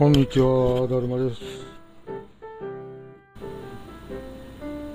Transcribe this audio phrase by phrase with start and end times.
[0.00, 1.42] こんにちは、だるまです。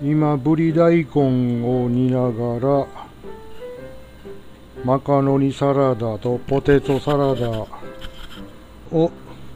[0.02, 2.88] 今、ぶり大根を煮ながら、
[4.84, 7.68] マカロニサラダとポテトサラダ
[8.92, 9.12] を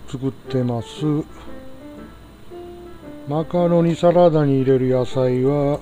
[0.08, 0.88] 作ってます。
[3.28, 5.80] マカロニサラダに入れる野菜は、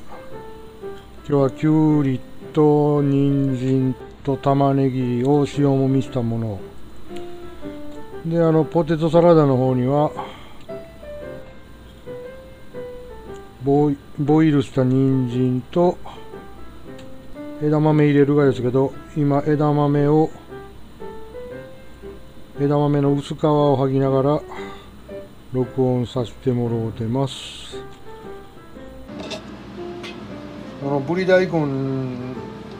[1.27, 2.21] 今日はきゅうり
[2.53, 3.93] と人参
[4.23, 6.76] と玉ねぎを塩もみしたもの。
[8.29, 10.11] で、あの、ポテトサラダの方には、
[13.67, 15.97] ボイボイルした人参と
[17.61, 20.29] 枝豆入れるがですけど今枝豆を
[22.57, 24.41] 枝豆の薄皮を剥ぎながら
[25.51, 27.83] 録音させてもろうてます。
[30.81, 31.65] あのぶり大根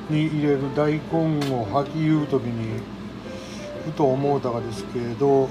[0.10, 2.97] に入れる大根を剥ぎ言う時に
[3.88, 5.50] ふと思うたがですけど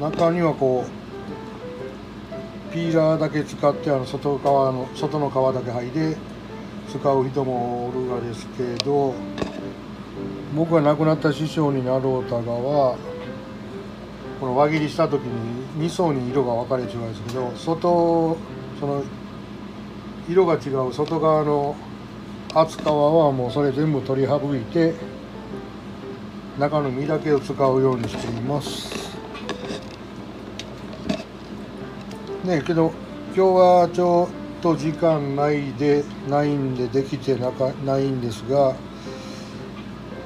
[0.00, 6.16] 中にはこうピーラーだけ使ってあの外側の外の皮だけ剥いで
[6.90, 9.14] 使う人もおるがですけど
[10.54, 12.96] 僕が亡くなった師匠になろうたがは
[14.40, 18.36] この輪切りした時に2層に色が分かれ違うんですけど外
[18.78, 19.02] その
[20.28, 21.76] 色が違う外側の
[22.54, 24.94] 厚皮はもうそれ全部取り省いて
[26.56, 28.94] 中の実だけを使うようにしています。
[32.44, 32.92] ねけど
[33.34, 38.76] 今日はちょっと時間ないでないんでできてなかないんですが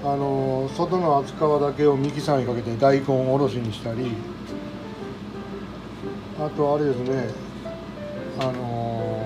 [0.05, 4.13] あの外の厚皮だけをミキサーにかけて大根おろしにしたり
[6.39, 7.31] あとあれですね
[8.39, 9.18] あの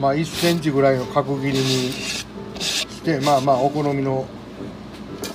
[0.00, 2.26] まあ1センチぐらいの角切りにし
[3.02, 4.26] てまあまあお好みの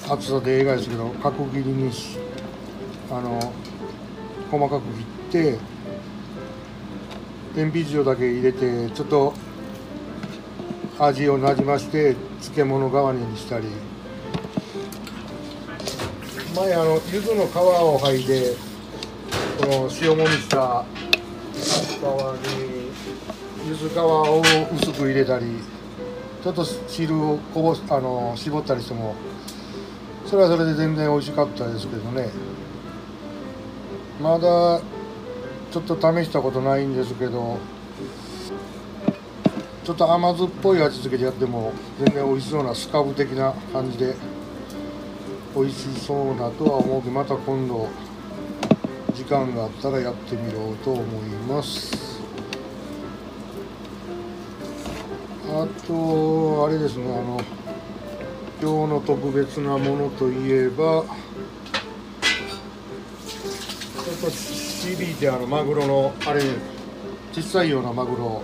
[0.09, 1.91] 厚さで映画ですけど角切りに
[3.09, 3.53] あの
[4.49, 4.83] 細かく
[5.31, 5.59] 切って
[7.55, 9.33] 天日塩だけ入れてちょっと
[10.99, 13.67] 味をなじまして漬物代わりにしたり。
[16.53, 18.53] 前あの柚子の皮を剥いで
[19.57, 20.83] この塩もみした
[21.53, 22.01] 皮
[22.67, 22.80] に
[23.71, 24.41] 柚子皮を
[24.75, 25.45] 薄く入れたり
[26.43, 29.15] ちょっと汁をこぼすあの絞ったりしても
[30.25, 32.29] それはそれで全然美味しかったですけどね。
[34.21, 34.81] まだ
[35.71, 37.57] ちょっと試したことないんですけど
[39.85, 44.15] ちょっと甘酸っぽい味付けでやっても全然美味しそうなスカブ的な感じで
[45.55, 47.87] 美味しそうなとは思うけどまた今度
[49.13, 51.05] 時間があったらやってみようと思い
[51.47, 52.10] ます。
[55.53, 57.41] あとあれですねあの
[58.62, 61.03] 今日の特別なものといえばちょっ
[64.22, 66.41] と CB ってあのマグロのあれ
[67.34, 68.41] 小さいようなマグロ。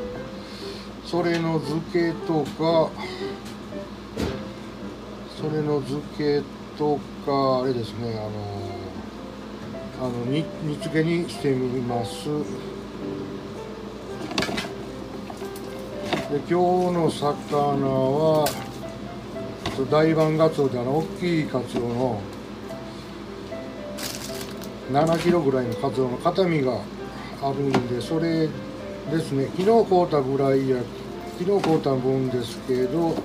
[1.06, 2.92] それの漬けとか
[5.38, 6.42] それの漬け
[6.78, 8.20] とかあれですね
[10.00, 12.28] あのあの煮煮付けにしてみます。
[16.30, 16.54] で今日
[16.92, 18.46] の魚は
[19.90, 22.22] 大判ガツオであの大きいカツオの
[24.92, 26.82] 7キロぐらいのカツオの形見が
[27.42, 28.50] あるんでそれ
[29.10, 30.80] ですね昨日買うたぐらいや
[31.40, 33.16] 昨日買うた分ですけど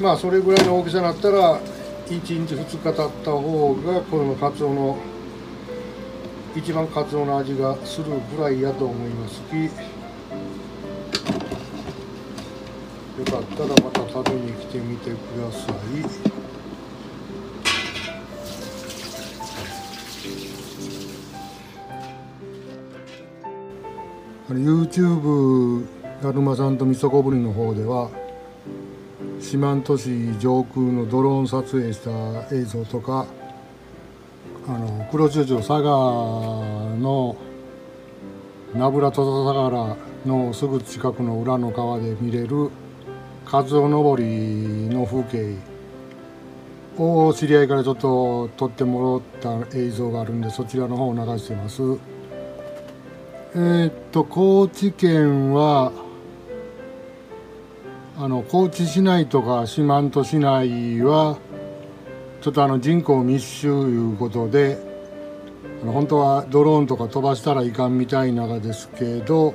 [0.00, 1.60] まあそれぐらいの大きさになったら
[2.08, 4.98] 1日2日経った方がこのカツオの
[6.56, 8.06] 一番カツオの味がする
[8.36, 9.40] ぐらいやと思います。
[9.42, 9.70] き
[13.24, 16.36] かったらまた食べに来てみてください。
[24.48, 25.86] YouTube
[26.22, 28.10] だるまさんとみそこぶりの方では
[29.40, 33.26] 四万十市上空のドローン撮影した映像とか
[34.68, 37.36] あの黒潮町佐賀の
[38.74, 39.96] 名倉土佐佐原
[40.26, 42.70] のすぐ近くの裏の川で見れる
[43.46, 45.54] カツオ登りの風景
[46.98, 51.82] を知り合いからちょっと撮ってもらった映像があるんでそちらの方を流してます。
[53.54, 55.92] えー、っと高知県は
[58.18, 61.38] あの高知市内とか四万十市内は
[62.40, 64.76] ちょっとあの人口密集いうことで
[65.82, 69.54] あの本当はドローンとか飛ばしたらいかんみたいながですけど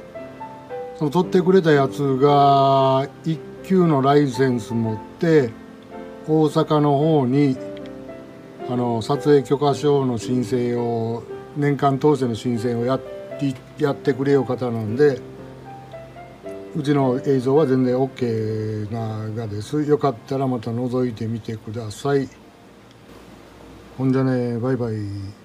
[0.97, 5.49] その取ってくれたやつが1級のライセンス持って
[6.27, 7.55] 大阪の方に
[8.69, 11.23] あの撮影許可証の申請を
[11.55, 12.99] 年間通しての申請をや
[13.77, 15.21] やってくれよ方なんで
[16.75, 19.81] うちの映像は全然 OK ながです。
[19.83, 22.27] よかったらまた覗いてみてください。
[23.97, 25.40] ほんじゃねバイバイ。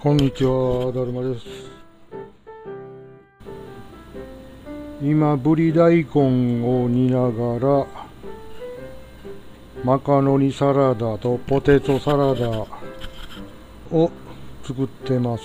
[0.00, 1.44] こんにちは、だるまです。
[5.02, 7.86] 今、ぶり大根を煮ながら、
[9.82, 12.48] マカロニサラダとポテトサラダ
[13.90, 14.12] を
[14.62, 15.42] 作ってます。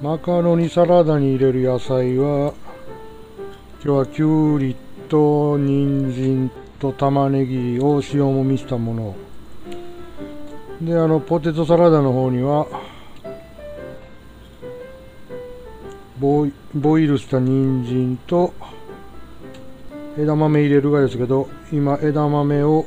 [0.00, 2.54] マカロニサラダに入れる野菜は、
[3.84, 4.24] 今日はきゅ
[4.54, 4.74] うり
[5.10, 9.25] と人参と玉ねぎを塩もみしたもの
[10.80, 12.66] であのポテトサラダの方には
[16.18, 18.52] ボイボイルした人参と
[20.18, 22.86] 枝豆入れるがですけど今枝豆を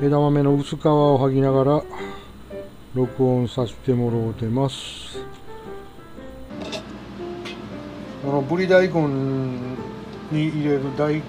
[0.00, 1.82] 枝豆の薄皮を剥ぎながら
[2.94, 5.24] 録音させてもろうてます。
[8.24, 9.00] あのぶり大根
[10.30, 11.20] に入れる大根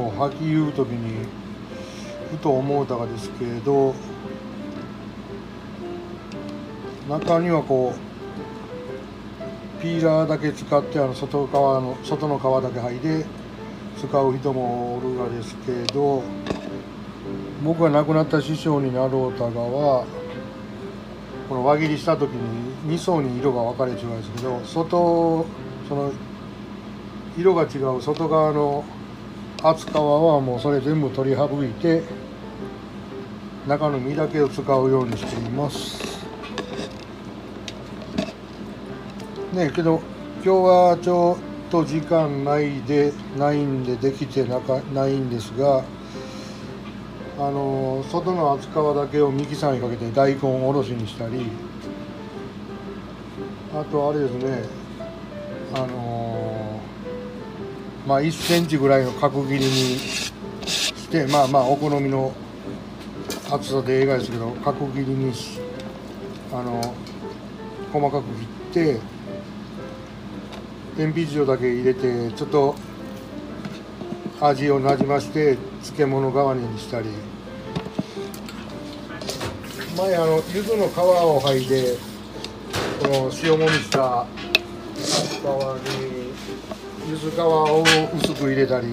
[0.00, 1.45] を剥ぎ言う時に
[2.36, 3.94] ふと思うたがですけど
[7.08, 13.26] 中にはこうピーラーだけ使ってあの外側の外の皮だけ剥いで
[13.98, 16.22] 使う人もおるがですけど
[17.62, 20.06] 僕が亡くなった師匠になろうたがは
[21.48, 25.46] この輪切りした時に2層に色が分かれちゃうんですけど外
[25.88, 26.12] その
[27.38, 28.84] 色が違う外側の
[29.62, 32.02] 厚皮はもうそれ全部取り省いて
[33.66, 36.24] 中の身だけを使うようにしています。
[39.52, 40.00] ねけど
[40.44, 41.36] 今日はちょ
[41.68, 45.82] っと時間ないでないんでできてなかないんですが
[47.38, 51.46] あの外の厚皮だけをミキサーにかけて大根おろしにしたり
[53.74, 54.62] あとあれですね
[55.74, 56.80] あの
[58.06, 60.32] まあ1センチぐらいの角切りにし
[61.10, 62.32] てまあまあお好みの
[63.50, 65.60] 厚さで映画ですけど角切りにし
[66.52, 66.94] あの
[67.92, 68.24] 細かく
[68.72, 69.00] 切って
[70.96, 72.74] 天日塩だけ入れてちょっと
[74.40, 77.08] 味をなじまして漬物代わりにしたり。
[79.96, 81.96] 前あの柚子の皮を剥いで
[83.00, 84.26] この塩もみした
[84.94, 85.42] 皮
[85.88, 86.34] に
[87.08, 87.82] 柚子皮を
[88.14, 88.88] 薄く入れたり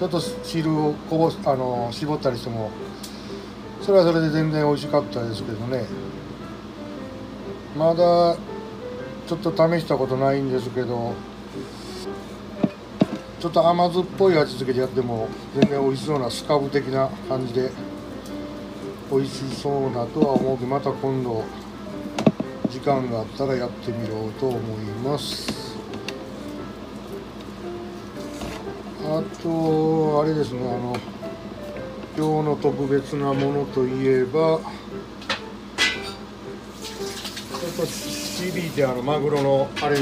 [0.00, 2.72] ちょっと汁をこぼすあの絞ったりしても
[3.82, 5.84] それはそれで全然美味しかったですけどね。
[7.76, 8.36] まだ
[9.26, 11.14] ちょっと試したことないんですけど
[13.38, 17.70] ちょっと甘酸っぱい味付けでやっても全然美味しそうなスカブ的な感じで
[19.10, 21.44] 美味しそうなとは思うけどまた今度
[22.70, 24.60] 時間があったらやってみようと思い
[25.04, 25.78] ます。
[29.04, 30.96] あとあれですねあの
[32.20, 34.60] 今日の特別なものといえばちょっ
[37.78, 39.96] と響いてあるマグロのあれ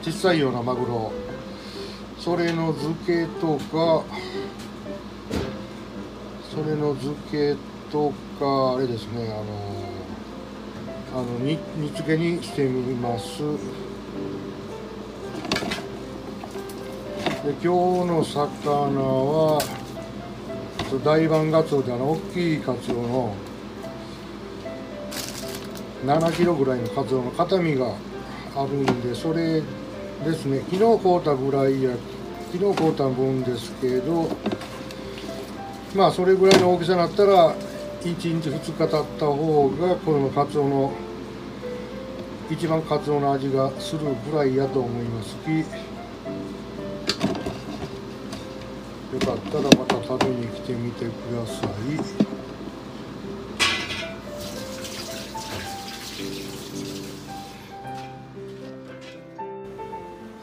[0.00, 1.10] 小さいようなマグロ。
[2.20, 4.04] それの漬けとか
[6.48, 7.56] それの漬け
[7.90, 13.42] とかあれですねあのあの煮煮付けにしてみます。
[17.42, 17.66] で今日
[18.06, 19.83] の魚は
[20.98, 23.34] 大判ガツオであの大きいカツオの
[26.04, 27.94] 7キロぐらいのカツオの肩身が
[28.56, 29.62] あるんでそれ
[30.24, 30.60] ですね。
[30.70, 31.90] 昨日買うたぐらいや
[32.52, 34.28] 昨日買うた分ですけど
[35.94, 37.54] まあそれぐらいの大きさになったら
[38.02, 40.92] 1日2日経った方がこのカツオの
[42.50, 45.34] 一番カツオの味がするぐらいやと思います。
[45.36, 45.93] き
[49.14, 51.70] よかったらまた食べに来てみてください。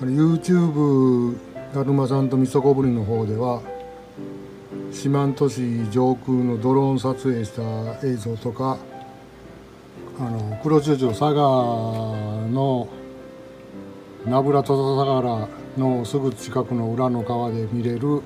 [0.01, 1.35] あの YouTube
[1.75, 3.61] だるまさんとみそこぶりの方では
[4.93, 8.77] 四万十市上空のドローン撮影した映像とか
[10.17, 12.87] あの黒潮町佐賀の
[14.25, 15.47] 名倉土佐佐原
[15.77, 18.21] のすぐ近くの裏の川で見れる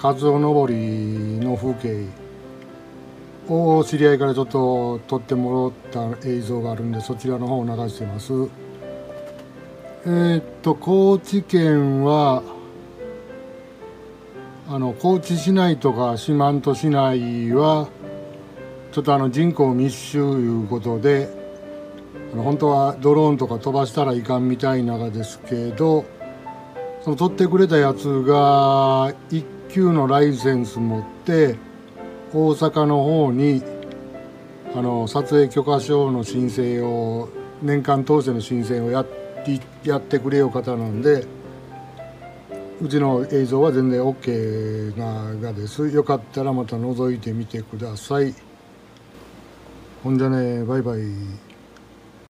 [0.00, 2.06] カツオ登りの風景
[3.50, 8.32] を知り合いからちょっと撮ってもらった映像があるんでそちらの方を流してます。
[10.06, 12.42] えー、っと高知県は
[14.70, 17.86] あの高知市内とか四万十市内は
[18.92, 21.28] ちょっとあの人口密集いうことで
[22.34, 26.06] 本当はドローンとか飛ばしたらいかんみたいながですけど
[27.02, 31.56] その取ってくれたやつが1級のライセンス持って
[32.32, 33.62] 大阪の方に
[34.74, 37.28] あの撮影許可証の申請を
[37.62, 39.06] 年間通しての申請をやっ
[39.84, 41.40] やってくれよう方なんで。
[42.82, 48.34] うちの映像は全然 OK ながですよかったらまた覗いてみてください
[50.02, 51.02] ほんじゃねバイバイ